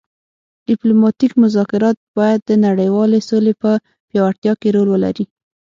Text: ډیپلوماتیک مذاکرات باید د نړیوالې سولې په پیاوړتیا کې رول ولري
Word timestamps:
ډیپلوماتیک 0.67 1.31
مذاکرات 1.43 1.97
باید 2.17 2.39
د 2.43 2.51
نړیوالې 2.65 3.19
سولې 3.29 3.53
په 3.61 3.71
پیاوړتیا 4.09 4.53
کې 4.61 4.69
رول 4.75 4.87
ولري 4.91 5.25